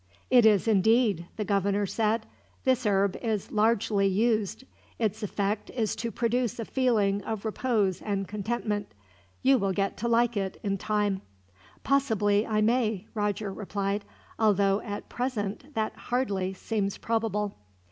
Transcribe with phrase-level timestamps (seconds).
[0.31, 2.25] "It is, indeed," the governor said.
[2.63, 4.63] "This herb is largely used.
[4.97, 8.93] Its effect is to produce a feeling of repose and contentment.
[9.43, 11.21] You will get to like it, in time."
[11.83, 14.03] "Possibly I may," Roger replied;
[14.39, 17.59] "although at present, that hardly seems probable."